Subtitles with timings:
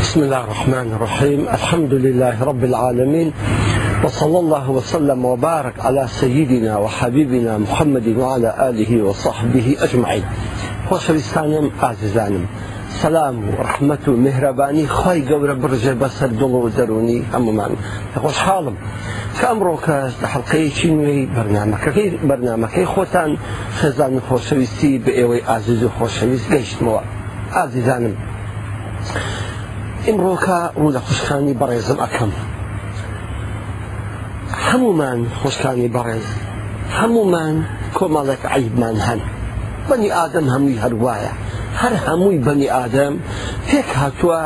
[0.00, 3.32] بسم الله الرحمن الرحيم الحمد لله رب العالمين
[4.04, 10.24] وصلى الله وسلم وبارك على سيدنا وحبيبنا محمد وعلى آله وصحبه أجمعين
[10.90, 12.44] خۆشەویستانم ئازیزانم
[13.02, 17.72] سلام و ڕحمت و میهرەبانی خی گەورە برژێ بەسەر دڵ و دەرونی هەمومان
[18.22, 18.76] خۆشحاڵم
[19.40, 19.94] کە ئەمڕۆ کە
[20.32, 23.30] حڵلقەیەکی نوێی بەرنمەکەی بەرنمەکەی خۆتان
[23.78, 27.00] خێزان خۆشەویستی بە ئێوەی ئازیز و خۆشەویست گەیشتمەوە
[27.56, 28.16] ئازیزانم
[30.08, 32.32] ئمڕۆکە ڕوو لە خوشکانی بەڕێزم ئەەکەم
[34.66, 36.26] هەمومان خۆشکانی بەڕێز
[36.98, 37.54] هەمومان
[37.96, 39.20] کۆمەڵێک عیبمان هەن
[39.88, 41.32] بەنی ئادەم هەمووی هەروایە
[41.80, 43.14] هەر هەمووی بەنی ئادەم
[43.68, 44.40] پێک هاتووە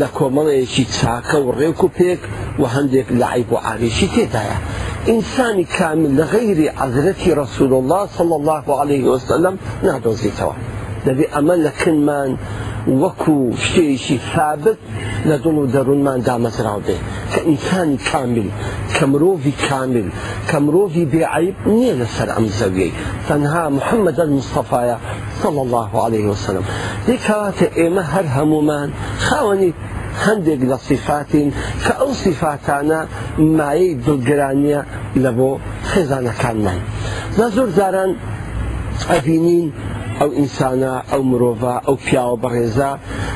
[0.00, 2.20] لە کۆمەڵەیەکی چاکە و ڕێک و پێک
[2.60, 4.58] و هەندێک لە عیب و عاریشی تێدایە
[5.08, 9.54] ئینسانی کامل لە غەیری عزرەتی رەسول الله صلى الله عليه وسلم
[9.86, 10.56] نادۆزیتەوە
[11.06, 12.30] دەبێت ئەمە لە کنمان
[13.00, 14.76] وەکو شتێکی ثابت
[15.30, 16.98] لە دڵ و دەروونمان دامەزراو بێ
[17.32, 18.38] کە ئینسانی کامل
[18.96, 20.08] کە مرۆڤی کامل
[20.48, 22.92] کە مرۆڤی بێعیب نییە لەسەر ئەم زەویەی
[23.28, 24.96] تەنها محەممەد مستەفاایە
[25.40, 26.64] صل الله عليه وسلم
[27.06, 28.88] دی کەواتە ئێمە هەر هەمومان
[29.26, 29.70] خاوەنی
[30.26, 31.48] هەندێک لە سیفاتین
[31.84, 33.00] کە ئەو سیفاتانە
[33.58, 34.80] مایەی دڵگرانیە
[35.22, 35.50] لە بۆ
[35.90, 36.78] خێزانەکانمان.
[37.56, 38.10] زۆر زاران
[39.12, 39.68] ئەبینین
[40.18, 42.90] ئەو ئینسانە ئەو مرۆڤ ئەو پیاوە بەڕێزە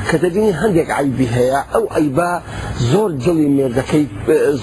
[0.09, 2.31] کە دەبینی هەندێک عیبی هەیە ئەو ئەیبا
[2.91, 4.05] زۆر دڵی مێردەکەی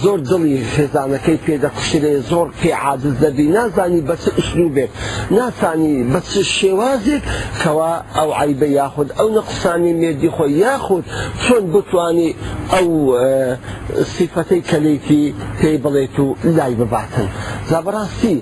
[0.03, 4.91] زۆر دڵی خێزانەکەی پێدەکوشرێ زۆر پێ عادز دەبی نازانی بەچ ئوسلو بێت
[5.39, 6.29] ناسانی بەچ
[6.59, 7.23] شێوازێک
[7.63, 11.05] کەوا ئەو عیبە یاخود ئەو نەقسانی مێردی خۆی یاخود
[11.45, 12.31] چۆن بتانی
[12.75, 12.89] ئەو
[14.15, 15.23] سیفەتەی کەلێکی
[15.61, 17.29] پێی بڵێت و لای بباتن
[17.71, 18.37] زابڕاستی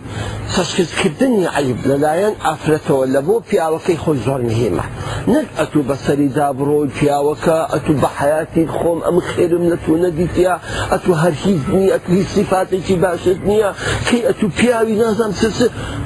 [0.54, 4.86] چەشکردکردنی عیب لەلایەن ئافرەتەوە لە بۆ پیاوەکەی خۆی زۆر نهێمە
[5.34, 10.54] نەک ئەتوو بەسەری دابڕۆ پیاوەکە ئەتو بە حیاتی خۆم ئەم خێرم لە تۆ نەدیتیا
[10.92, 13.70] ئەتو هەرهیز نی ئەتو هیچ سیفاتێکی باشت نییە
[14.06, 15.58] کەی ئەتو پیاوی نازانم سس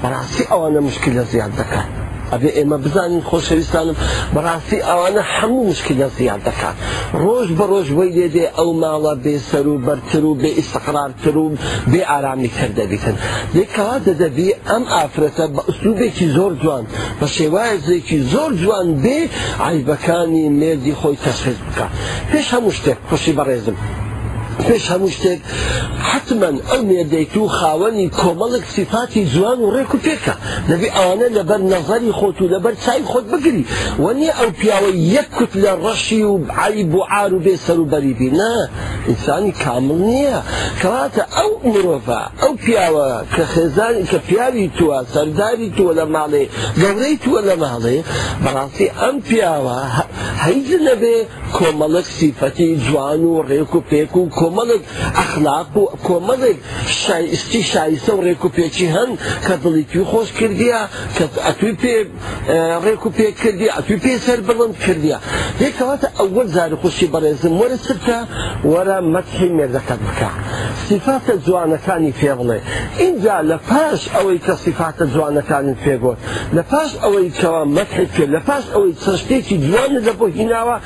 [0.03, 1.89] بەڕاستی ئەوانە مشکلە زیاد دەکات.
[2.35, 3.97] ئەبێ ئێمە بزانین خۆشەویستانم
[4.35, 6.77] بەڕاستی ئەوانە هەموو مشکلە زیاد دەکات
[7.23, 11.47] ڕۆژ بە ڕۆژ وی لێدێ ئەو ماڵە بێسەر و بەرتر و بێ ئیسقرارتر و
[11.93, 13.17] بێ ئارامی کردەبیتن
[13.57, 16.85] لێکەوا دەدەبی ئەم ئافرەتە بە ئوسوبێکی زۆر جوان
[17.21, 19.19] بە شێوازێکی زۆر جوان بێ
[19.69, 21.87] عیبەکانی مێردی خۆی تەسخیز بکە
[22.31, 23.77] پێش هەموو شتێک خوشی بەڕێزم
[24.65, 25.41] پێش هەموو شتێک
[26.11, 30.35] حتمما ئەو مێدەیت و خاوەنی کۆمەڵک سیفاتی جوان و ڕێک و پێکە
[30.71, 33.65] دەبی ئەوانە لەبەر نەظری خۆت و لەبەر چای خۆت بگری
[34.05, 37.85] وەنی ئەو پیاوە یەک کوت لە ڕەشی و عی بۆ ئار و بێ سەر و
[37.93, 38.53] بەریبی نا
[39.09, 40.39] ئینسانی کامل نییە
[40.81, 42.03] کەواتە ئەو مرۆڤ
[42.43, 46.45] ئەو پیاوە کە خێزانی کە پیاوی تووە سەرداری تووە لە ماڵێ
[46.81, 47.97] گەورەی تووە لە ماڵێ
[48.45, 49.79] بەڕاستی ئەم پیاوە
[50.47, 51.17] هەیز نەبێ
[51.57, 54.83] کۆمەڵک سیفەتی جوان و ڕێک و پێک و کۆ کۆمەڵێک
[55.19, 56.59] ئەخلاق و کۆمەڵێک
[57.03, 59.11] شایستی شایستە و ڕێک و پێچی هەن
[59.47, 60.81] کە دڵی توی خۆش کردیە
[61.17, 61.95] کە ئەتوی پێ
[62.85, 65.19] ڕێک و پێ کردی ئەتوی پێ سەر بڵند کردیە
[65.67, 68.19] یکەواتە ئەوەل زاری خوشی بەڕێزم وەرە سرتە
[68.73, 70.31] وەرە مەتحی مێردەکەت بکە
[70.89, 72.59] سیفاتە جوانەکانی پێ بڵێ
[73.05, 76.19] اینجا لە پاش ئەوەی کە سیفاتە جوانەکانت پێگوت
[76.57, 80.77] لە پاش ئەوەی کەوا مەتحی کرد لە پاش ئەوەی چەشتێکی جوانە لە بۆ هیناوە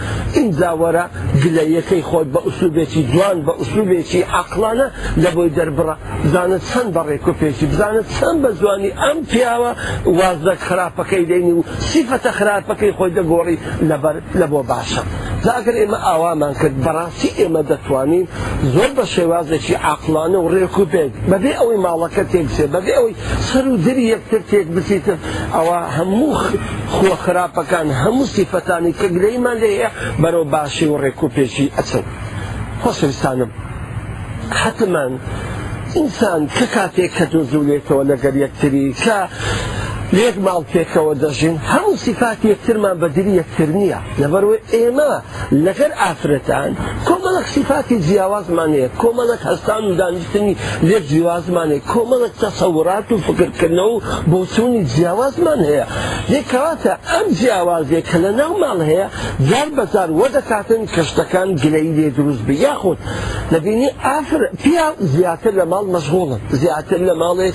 [0.41, 1.05] اینجا وەرە
[1.43, 4.87] گلەیەکەی خۆی بە ئوسوبێکی جوان بە ئوسوبێکی عقلانە
[5.23, 9.73] لەبۆی دەربڕە بزانت چەند بە ڕێک و پێچی بزانت چەند بە زوانی ئەم پیاوە
[10.19, 13.57] وازدە خراپەکەی دەینی و سیفەتە خراپەکەی خۆی دەگۆڕی
[14.41, 15.03] لە بۆ باشە
[15.47, 18.25] زاگەر ئێمە ئاوامان کرد بەڕاستی ئێمە دەتوانین
[18.75, 23.15] زۆر بە شێوازێکی عقلانە و ڕێک و بێت بەبێ ئەوەی ماڵەکە تێکسێ بەبێ ئەوەی
[23.49, 25.19] سەر و دری یەکتر تێک بچیتن
[25.57, 26.33] ئەوە هەموو
[26.95, 29.89] خۆ خراپەکان هەموو سیفەتانی کە گرەیمان لەیە
[30.23, 32.05] بەرەو باشی و ڕێک و پێشی ئەچن
[32.83, 33.51] خۆشەویستانم
[34.63, 35.07] حتمما
[35.97, 39.17] ئینسان کە کاتێک کە دۆزولێتەوە لەگەر یەکتری کە
[40.17, 45.13] لێک ماڵ پێکەوە دەژین هەموو سیفات یەکترمان بەدری یەکتر نییە لەبەروێ ئێمە
[45.67, 46.71] لەگەر ئافرەتان
[47.07, 50.57] کۆ کۆمەڵک سیفاتی جیاوازمانەیە کۆمەڵک هەستان و دانیشتنی
[50.89, 54.03] لێک جیوازمانەیە کۆمەڵک تەسەورات و فکردکردنەوە
[54.33, 55.87] بۆچوونی جیاوازمان هەیە
[56.37, 59.07] یکەواتە ئەم جیاوازێک کە لە ناو ماڵ هەیە
[59.49, 62.99] جار بەزار وە دەکاتن کەشتەکان گلەی لێ دروست ب یاخود
[63.53, 67.49] لەبینی ئافر پیا زیاتر لە ماڵ مەشغوڵن زیاتر لە ماڵێ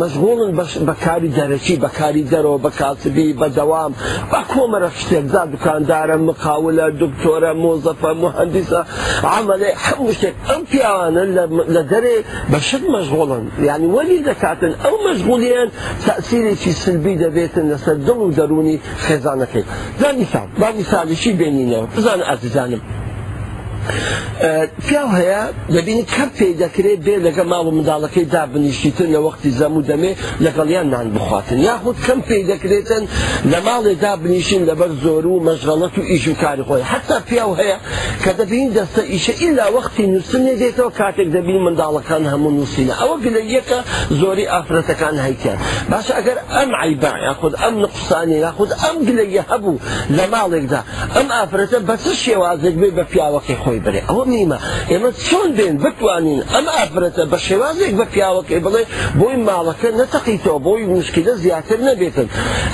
[0.00, 0.50] مەشغوڵن
[0.88, 3.92] بەکاری دەرەکی بەکاری دەرەوە بە کاسبی بەدەوام
[4.32, 8.80] بە کۆمەرە شتێکدا دوکاندارە مقاولە دکتۆرە مۆزەفە مهندس کە
[9.36, 11.22] عملێ هەموو شتێک ئەم پیاوانە
[11.74, 12.16] لە دەرێ
[12.52, 15.68] بەشت مەژغۆڵن یعنی وەلی دەکاتن ئەو مەژغولیان
[16.06, 19.64] تاسیرێکی سلبی دەبێتن لەسەر دڵ و دەرونی خێزانەکەی
[20.00, 22.82] دانیسان با میسالیشی بینینەوە بزان ئازیزانم
[24.88, 25.42] پیاو هەیە
[25.76, 30.12] دەبینی کە پێی دەکرێت بێ لەگە ماڵ و منداڵەکەی دابنیشتن لە وەختی زەمو دەمێ
[30.44, 33.02] لەگەڵیان نان بخواتن یاخود کەم پێی دەکرێتن
[33.52, 37.78] لە ماڵێ دابنیشین لەبەر زۆر و مەژغەڵەت و ئیش و کاری خۆی حتا پیاو هەیە
[38.24, 43.40] کە دەبین دەستە ئیشە ئیلا وەختی نووسن نێدێتەوە کاتێک دەبین منداڵەکان هەموو نووسینە ئەوە گلە
[43.56, 43.78] یەکە
[44.20, 45.58] زۆری ئافرەتەکان هەیتیان
[45.92, 49.76] باشە ئەگەر ئەم عیبا یاخود ئەم نقصانی یاخود ئەم گلەیە هەبوو
[50.16, 50.80] لە ماڵێکدا
[51.16, 54.58] ئەم ئافرەتە بەچە شێوازێک بێ بە پیاوەکەی خۆ خوي بري او نیمە
[54.90, 58.84] يما شلون بين بتوانین اما افرت بشوازك بكياوك بە پیاوەکەی بڵێ
[59.18, 59.36] بۆی
[59.98, 62.26] نتقي تو بۆی مشكله زیاتر نەبێتن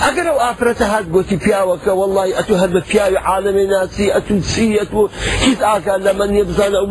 [0.09, 4.95] اگر ئەو ئافرەتە هات گوتی پیاوەکە وڵی ئەتو هەر بە عالم عاالمی ناچی ئەتو چیەت
[4.95, 5.09] و
[5.45, 6.87] هیچ ئاکان لە من نێبزانە ئەو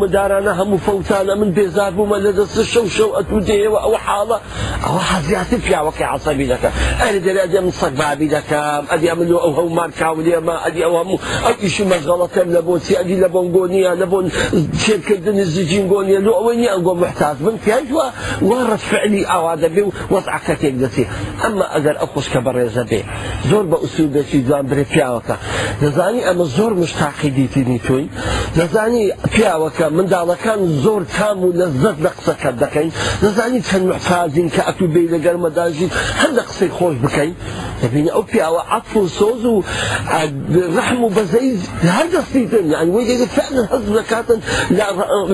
[1.35, 4.37] من بيزاب وما لدس دەست شەو شەو ئەتو او ئەو حاڵە
[4.85, 6.69] ئەوە حەزیاتی پیاوەکە عسەبی دەکە
[7.01, 9.91] ئەری دەرێ من سەگ بابی دەکەم او هو ئەو هەومان
[10.45, 11.07] ما ادي او هم
[11.47, 14.31] اي مەزگەڵەکەم ما بۆچی ئەدی ادي لبونغونيا أنا بون
[14.87, 17.91] شركة دنزي جنقون يلو وين أقوم محتاج من كيف
[18.41, 19.85] ورد فعلي أوادا بي
[20.37, 21.05] كتير تيجدتي
[21.45, 23.03] أما أجر أخوش كبر يزبي
[23.51, 25.35] زور بأسلوب بشي دوان بري پیاوەکە
[25.81, 28.07] دەزانی ئەمە زۆر مشتاقی دیتینی تۆی
[28.57, 32.91] دەزانی پیاوەکە منداڵەکان زۆر کام و لە زەت لە قسەکە دەکەین
[33.23, 35.91] دەزانی چەند محتازین کە ئەتو بی لە گەرمەداژیت
[36.21, 37.33] هەندە قسەی خۆش بکەین
[37.83, 39.63] دەبینە ئەو پیاوە عف و سۆز و
[40.77, 41.49] ڕحم و بەزەی
[41.97, 44.39] هەر دەستیتن ئەنگوی دەگە فعلا هەز دەکاتن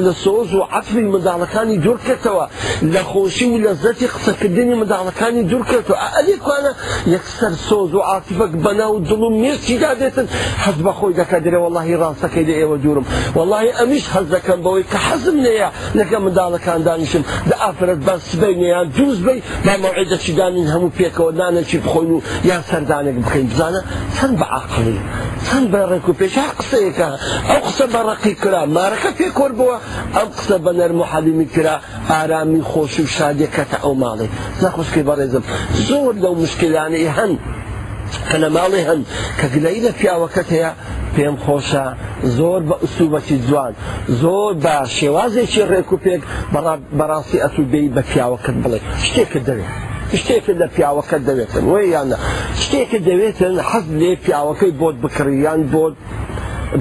[0.06, 2.46] لە سۆز و عفی منداڵەکانی دوورکردەوە
[2.94, 6.72] لە خۆشی و لە زەتی قسەکردنی منداڵەکانی دوورکردەوە ئەلێکوانە
[7.16, 10.28] یەکسەر سۆز و عاتیفەک بەناو دڵ و مێسیدا دێتن
[10.64, 13.06] حەز بە خۆی دەکاتێرە واللهی ڕاستەکەی لە ئێوە دوورم
[13.38, 15.70] واللهی ئەمیش حەز دەکەم بەوەی کە حەزم نەیە
[16.00, 22.20] لەگە منداڵەکان دانیشم دە ئافرەت بەسبینیان دووز بی بامەعێدەشی دانین هەموو پێکەوە نانەکی بخۆین و
[22.50, 23.82] یان سەردانێک بخین بزانە
[24.16, 25.00] چەند بە عقلی
[25.48, 27.08] چەند بە ڕێک و پێش قسەیەەکە
[27.50, 29.78] ئەو قسە بە ڕقیک کرا مارەکە پێ کۆر بووە
[30.18, 31.76] ئەم قسە بە نەرمە حەلیمی کرا
[32.12, 34.30] ئارامی خۆش و شادەکەتە ئەو ماڵی
[34.64, 35.44] نەخۆشکی بەڕێزم
[35.90, 37.34] زۆر لەو مشکلانەی هەن
[38.30, 39.00] کە لە ماڵی هەن
[39.40, 40.72] کە گلەی لە پیاوەکەت هەیە
[41.16, 41.86] پێم خۆشە
[42.38, 43.74] زۆر بە ئوسوبەتی جوان
[44.22, 46.22] زۆر بە شێوازێکی ڕێکوپێک
[47.00, 49.72] بەڕاستی ئەسوودەی بە پیاوەکەت بڵێ شتێکت دەوێت.
[50.22, 52.18] شتێکت لە پیاوەکە دەوێتن وی یانە
[52.64, 55.96] شتێکت دەوێتن حەز لێ پیاوەکەی بۆت بکڕیان بۆت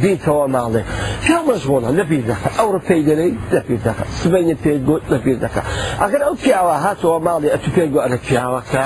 [0.03, 0.83] بیتەوە ماڵێ
[1.29, 5.33] هەڵمەش بۆڵە لە پێ دەکە ئەوڕ پێی دەرەی لە پێ دەکە سبینە پێگوت لە پێ
[5.43, 5.63] دەکە
[6.03, 8.83] ئەگەر ئەو پیاوە هاتەوە ماڵی ئەتو پێ گوۆ ئەرە پیاوەکە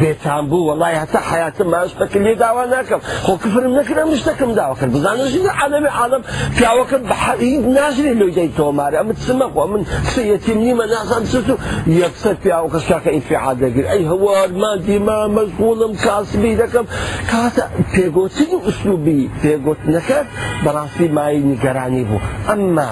[0.00, 4.92] بێتان بوو وڵی هەتا حیاتم ماش بەکە لێ داوا ناکەم خۆ کفرم نەکرم شتەکەم داواکرد
[4.96, 6.22] بزانشی عالەمی عالم
[6.56, 11.56] پیاوەکە بەحید ناژێ لۆ دەی تۆمارە ئەمە چمە خۆ من قسەەتیم نیمە نازان سوت و
[12.02, 16.86] یەکسەر پیاوەکە شاکە ئینفیعا دەگر ما هەوارمان دیما مەزغوڵم کاسبی دەکەم
[17.30, 20.28] کاتە پێگۆچین و ئوسلوبی پێگوت نەکرد
[20.64, 22.18] براسي مای نیگەر گۆڕانی بوو
[22.50, 22.88] ئەمما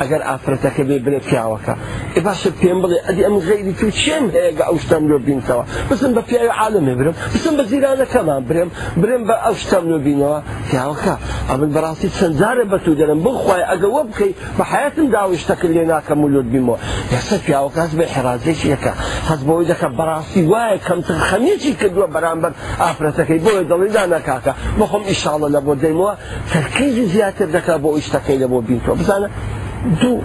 [0.00, 1.74] ئەگەر ئافرەتەکە بێ بنە پیاوەکە
[2.14, 6.10] ئێ باشە پێم بڵێ ئەدی ئەم غەیری تو چێم هەیەگە ئەو شتم لۆ بینکەوە بسم
[6.16, 8.68] بە پیاوی عالمێ برم بسم بە زیرانەکەمان برم
[9.00, 10.36] برم بە ئەو شتم لۆ بینەوە
[10.70, 11.14] پیاوەکە
[11.50, 16.20] ئەمن بەڕاستی چەندجارە بە تو دەرم بخوای ئەگە وە بکەی بە حياتم داویشتەکە لێ ناکەم
[16.24, 16.78] و لۆت بیمەوە
[17.14, 18.92] یاسە پیاوەکەس بە حێرازێکیەکە
[19.28, 22.52] حەز بۆی دەکە بەڕاستی وایە کەمتر خەمیەکی کردووە بەرامبەر
[22.82, 26.12] ئافرەتەکەی بۆی دڵی دانەکاکە بخۆم ئیشاڵە لە بۆ دەیمەوە
[26.52, 29.28] تەرکیزی زیاتر دەکا بۆ ئیشتەکە ڕقەکەی بۆ بینکە بزانە
[30.00, 30.18] دوو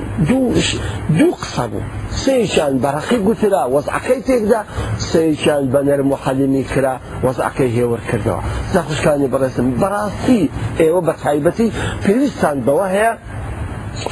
[1.20, 1.82] دوو قسە بوو
[2.24, 4.62] سێشان بەڕقی گوترا وەزعەکەی تێکدا
[5.10, 8.42] سێشان بە نەرم و حەلیمی کرا وەزعەکەی هێور کردەوە
[8.74, 10.44] زەخشکانی بەڕێسم بەڕاستی
[10.82, 11.70] ئێوە بە تایبەتی
[12.04, 13.12] پێویستان بەوە هەیە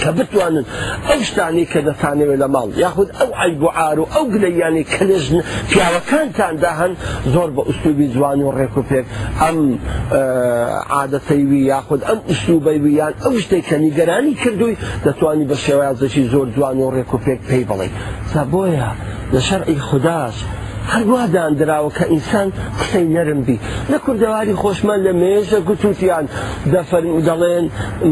[0.03, 0.65] کە بتوانن
[1.07, 5.38] ئەو شتانی کە دەتانەوێت لە ماڵ یاخود ئەو ئایگوعار و ئەو گلەیانی کلژن
[5.71, 6.93] پیاوەکانتاندا هەن
[7.33, 9.05] زۆر بە ئوسوبی جوان و ڕێکوپێک
[9.41, 9.57] ئەم
[10.98, 16.77] عادەتەیوی یاخود ئەم ئوسوبەیوی یان ئەو شتێک کە نیگەرانی کردووی دەتوانی بە شێوازەشی زۆر جوان
[16.79, 17.88] و ڕێکوپێک پێی بڵێ
[18.31, 18.89] سە بۆیە
[19.33, 20.36] لە شەرعی خودداش
[20.93, 22.48] هەروە دانراوە کە ئینسان
[22.79, 23.58] قسەی نەرم بی
[23.91, 26.25] لە کوردەواری خۆشمان لە مێژە گوتوتیان
[26.74, 27.65] دەفەرم و دەڵێن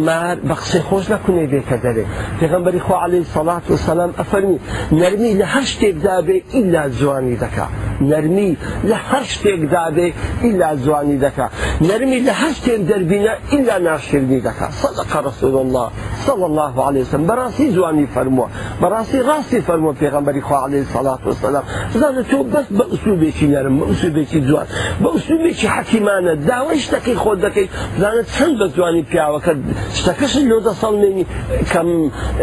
[0.07, 2.05] مار بە قسەی خۆش نەکوێ بێتە دەرێ
[2.39, 4.59] پێغمبەری خۆ عليهەی سەڵات و سەسلام ئەفەرمی
[4.99, 7.73] نەرمی لە هەر شتێکدا بێ ئیلا جوانی دەکات.
[8.11, 8.49] نەرمی
[8.89, 10.07] لە هەر شتێک دادێ
[10.43, 11.47] ئیلا جوانی دەکا
[11.89, 15.87] نەرمی لە هەر شتێن دەربینە ئیلا ناشردنی دەکا سەدەقە ڕسول الله
[16.25, 18.47] صلى الله عليه وسلم براسي زواني فرموا
[18.81, 21.63] براسي راسي فرموا في غنبري خو عليه الصلاة والسلام
[21.99, 24.65] زانه تو بس بأسلوبي شي نرم بأسلوبي شي زوان
[25.03, 27.69] بأسلوبي شي حكيمانة داوي اشتكي خود دكي
[28.01, 29.47] زانه تسن بزواني بياوك
[29.95, 31.25] اشتكش اللو دا صلميني
[31.73, 31.87] كم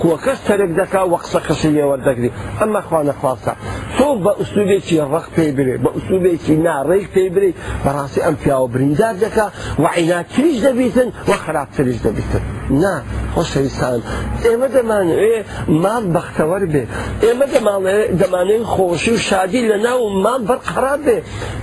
[0.00, 3.52] خۆکەس تەرێک دەکا وەقسە کەسی لێوەردەگری ئەمە خوانە خواستە
[3.96, 7.50] تۆ بە ئوسودێکی ڕق پێی برێ بە ئوسودێکی ناڕێک پێی برێ
[7.84, 9.46] بەڕاستی ئەم پیاوە بریندار دەکا
[9.82, 11.36] وعیناتریش دەبیتن وە
[12.82, 12.92] نا
[13.34, 14.00] خۆشەویستان
[14.46, 15.36] ئێمە دەمانوێ
[15.82, 16.84] ماڵ بەختەوە بێ
[17.24, 17.46] ئێمە
[18.22, 21.18] دەمانێن خۆشی و شادی لە ناو ماڵ بەرقەرار بێ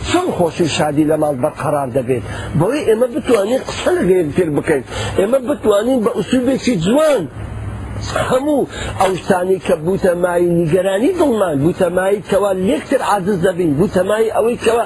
[0.10, 2.24] چۆن خۆشی و شادی لە ماڵ بەرقەرار دەبێت
[2.60, 4.84] بەوەی ئێمە بتوانین قسە لەگەێن تر بکەین
[5.20, 7.24] ئێمە بتوانین بە ئوسوبێکی جوان
[8.29, 8.67] هەموو
[9.01, 14.84] ئەو شتانی کە بوتەمای نیگەرانی دڵمان بوتەمایی کەوا لێکتر عادز دەبین بوتەمای ئەوەی کەەوە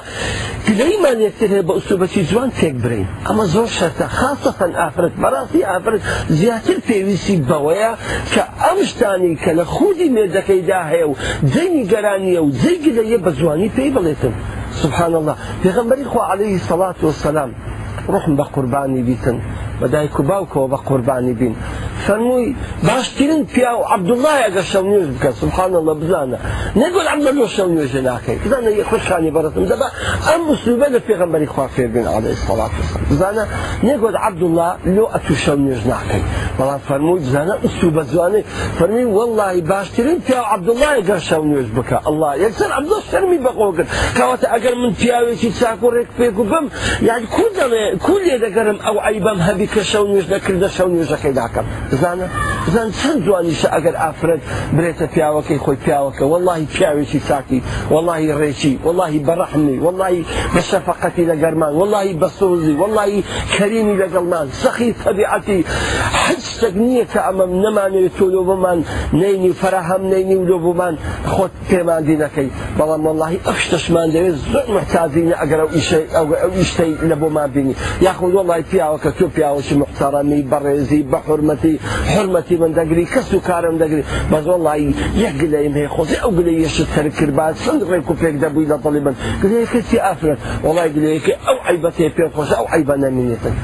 [0.78, 6.02] گلەیمان لێکتر هەیە بە ئوسوبەتی جوان تێک برین ئەمە زۆر شەرتە خاصەن ئافرەت بەڕاستی ئافرەت
[6.38, 7.92] زیاتر پێویستی بەوەیە
[8.32, 11.14] کە ئەم شتانی کە لە خودی مێردەکەیدا هەیە و
[11.52, 14.34] جەنی گەرانیە و جەیگی لەیە بە جوانی پێی بڵێتم
[14.82, 17.50] سبحان الله پێغەمبەری خوا عليه سەڵات وسلام
[18.12, 19.38] ڕحم بە قوربانی بیتن
[19.80, 21.54] بەدایک و باوکەوە بە قوربانی بین.
[22.06, 22.54] فەرمووی
[22.88, 26.38] باشترین پیا و عبدوڵایە گە شەو نوێژ بکە سبحانە لە بزانە
[26.80, 29.88] نەگوۆل عبدە لۆ شەو نوێژە ناکەی بزانە یە خۆشانی بەرەتم دەبا
[30.28, 32.72] ئەم مسلوبە لە پێغمبەری خوا فێبن عادی سڵات
[33.10, 33.44] بزانە
[33.88, 36.22] نەگوۆت عبدوڵا لۆ ئەتو شەو نوێژ ناکەی
[36.58, 38.44] بەڵام فەرمووی بزانە ئوسو بە جوانەی
[38.78, 43.88] فەرمی واللهی باشترین پیا و عبدوڵایە گە شەو نوێژ بکە ئەله یەکسەر عبدۆ فەرمی بەقۆگرن
[44.16, 46.66] کەواتە ئەگەر من پیاوێکی چاک و ڕێک پێک و بم
[47.10, 51.34] یاک کو دەڵێ کو لێ دەگەرم ئەو ئەیبەم هەبی کە شەو نوێژ دەکردە شەو نوێژەکەی
[51.40, 52.28] داکەم بزانه
[52.74, 54.40] زانە چند چەند شا اگر افراد
[54.76, 60.24] برێتە پیاوکی خوی پیاوکی واللهی پیاوشی ساکی واللهی ریشی واللهی برحمی واللهی
[60.56, 63.24] بشفقتی لگرمان لە گەرمان واللهی بە سوزی واللهی
[63.58, 65.64] کەریمی لەگەڵمان سەخی تەبیعەتی
[66.26, 68.78] حج سەگنیە کە ئەمە نەمانێت تۆلۆ بمان
[69.20, 70.94] نینی فەرەهەم نینی ولۆ بۆمان
[71.32, 75.60] خۆت پێماندی نەکەی بەڵام وڵی ئەف شتەشمان دەوێت زۆر محتازینە ئەگەر
[76.58, 77.74] ئیشتەی لە بۆمان بینی
[78.06, 81.74] یاخود وڵی پیاوە کە تۆ پیاوەشی محتەڕەمی بەڕێزی بە حرمەتی
[82.12, 84.86] حرمەتی من دەگری کەس و کارم دەگری بەز وڵی
[85.24, 89.00] یەک گلەیم هەیە خۆزی ئەو گلەی یەشت تەرکردبات چەند ڕێک و پێک دەبووی لە دڵی
[89.06, 93.54] من گلەیەکەی ئافرەت وڵی گلەیەکی ئەو عیبەتێ پێ خۆش ئەو عیبە نەمینێتن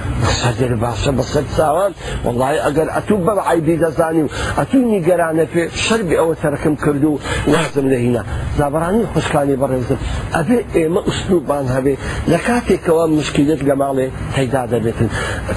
[0.40, 1.92] سەدر باشە بە سەر ساوان
[2.26, 7.04] وڵی وڵی ئەگەر ئەتو بەب عیبی دەزانی و ئەتوی نیگەرانە پێ شەربی ئەوە سەرکەم کرد
[7.04, 7.18] و
[7.52, 8.22] وازم لە هینا
[8.58, 10.00] زابرانی خوشکانی بەڕێزم
[10.36, 11.94] ئەبێ ئێمە ئوسلوبان هەبێ
[12.32, 15.08] لە کاتێکەوە مشکلت لە ماڵێ تەیدا دەبێتن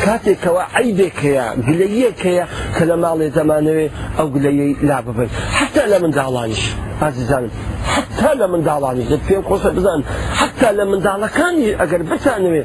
[0.06, 3.88] کاتێکەوە عیبێکەیە گلەیەکەیە کە لە ماڵێ دەمانەوێ
[4.18, 6.64] ئەو گلەیە لا ببن حتا لە منداڵانیش
[7.02, 7.52] ئازیزانم
[7.94, 10.00] حتا لە منداڵانی پێم خۆشە بزان
[10.40, 12.64] حتا لە منداڵەکانی ئەگەر بتانەوێ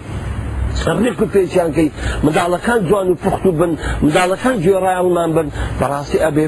[0.82, 1.88] سەرنێک و پێچیان کەی
[2.24, 3.72] منداڵەکان جوان و پخت و بن
[4.04, 5.48] منداڵەکان گوێڕایڵمان بن
[5.80, 6.44] بەڕاستی ئەبێ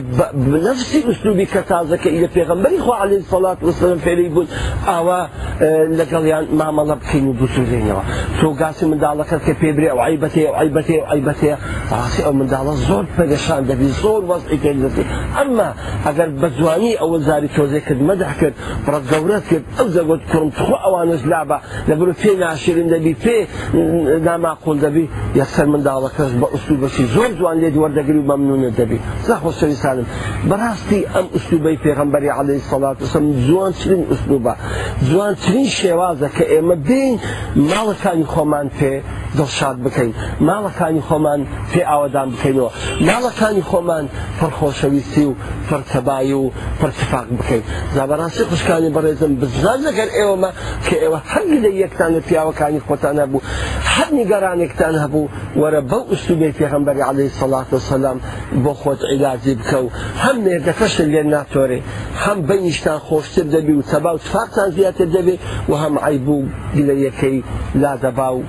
[0.50, 4.46] بنەفسی ئوسلوبی کە تازەکە لە پێغمبەری خۆ علی سەڵات وسلم فێری بوون
[4.88, 5.20] ئاوا
[5.98, 8.02] لەگەڵیان مامەڵە بکەین و دوسوزێنەوە
[8.38, 11.56] تۆگاسی منداڵەکە کە پێبرێ ئەو عیبەتەیە و عیبەتێ و عیبەتەیە
[11.92, 15.04] ڕاستی ئەو منداڵە زۆر پەرێشان دەبی زۆر وەستی پێدەستی
[15.38, 15.68] ئەمما
[16.06, 20.74] ئەگەر بە جوانی ئەوە زاری تۆزێکرد مەدەح کرد بڕەت گەورەت کرد ئەو زەگوت کوڕم تخۆ
[20.84, 23.36] ئەوانش لابە لەبرو پێ ناشرین دەبی پێ
[24.18, 25.04] ناماقول دەبی
[25.40, 30.06] یەکسەر منداڵەکەش بە ئوستوبەسی زۆر جوان لێ وەردەگری و مەمنونە دەبی زە خۆشەویسانم
[30.48, 34.54] بەڕاستی ئەم ئوستوبەی پێغمبەری عليهەی سەڵات وسم جوانترین ئوستوبە
[35.10, 37.16] جوانترین شێوازە کە ئێمە بین
[37.70, 38.92] ماڵەکانی خۆمان پێ
[39.38, 40.10] دڵشاد بکەین
[40.48, 41.40] ماڵەکانی خۆمان
[41.72, 42.70] پێ ئاوادان بکەینەوە
[43.08, 44.04] ماڵەکانی خۆمان
[44.40, 45.32] پرخۆشەویستی و
[45.68, 46.50] پرتەبایی و
[46.80, 47.62] پرتفاق بکەین
[47.96, 50.50] زابڕاستی خوشکانی بەڕێزم بزان لەگەر ئێوەمە
[50.86, 53.40] کە ئێوە هەنگ لە یەکتان لە پیاوەکانی خۆتانە بوو
[53.96, 55.30] هەر نیگەرانێکتان هەبوو
[55.60, 58.18] وەرە بەو ئوسوبێ پێغمبەری عليه سەلات و سەسلام
[58.64, 59.88] بۆ خۆت عیلازی بکە و
[60.24, 61.78] هەم نێردەکەش لێ ناتۆرێ
[62.24, 65.34] هەم بەنیشتان خۆشتر دەبی و تەبا و تفاقتان زیاتر دەبێ
[65.70, 67.38] و هەم عیبوو گلە یەکەی
[67.82, 68.40] لا دەبا و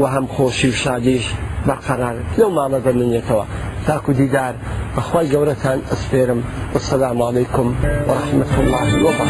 [0.00, 1.26] و هەم خۆشی و شادیش
[1.68, 3.44] بەقەرارت لەو ماڵە دەمنێتەوە
[3.86, 4.54] تاکو دیدار
[4.96, 6.40] بەخوای گەورەتان ئەسپێرم
[6.74, 7.68] وسلام عیکم
[8.10, 9.28] وەحمت الله وبرکاته